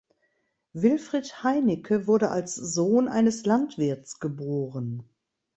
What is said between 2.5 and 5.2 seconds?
Sohn eines Landwirts geboren.